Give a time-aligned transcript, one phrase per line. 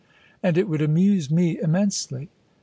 [0.41, 2.29] "And It would amuse me immensely."